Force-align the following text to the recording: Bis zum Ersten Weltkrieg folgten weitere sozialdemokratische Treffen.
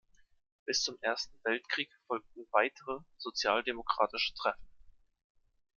Bis 0.65 0.81
zum 0.81 0.97
Ersten 1.01 1.37
Weltkrieg 1.43 1.91
folgten 2.07 2.47
weitere 2.51 3.01
sozialdemokratische 3.19 4.33
Treffen. 4.33 4.67